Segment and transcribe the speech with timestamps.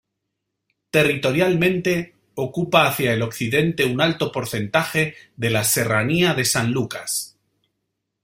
[0.89, 7.37] Territorialmente ocupa hacia el occidente un alto porcentaje de la Serranía de San Lucas.